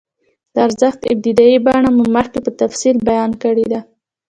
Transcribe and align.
د 0.53 0.55
ارزښت 0.67 1.01
ابتدايي 1.13 1.57
بڼه 1.65 1.89
مو 1.95 2.03
مخکې 2.15 2.39
په 2.45 2.51
تفصیل 2.61 2.95
بیان 3.09 3.31
کړې 3.43 3.65
ده 3.71 3.79